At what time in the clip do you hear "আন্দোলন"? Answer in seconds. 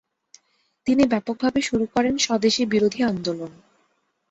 3.03-3.51